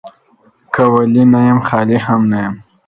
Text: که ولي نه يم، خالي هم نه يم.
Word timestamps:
که 0.73 0.83
ولي 0.93 1.23
نه 1.31 1.39
يم، 1.47 1.59
خالي 1.67 1.97
هم 2.05 2.21
نه 2.31 2.39
يم. 2.43 2.53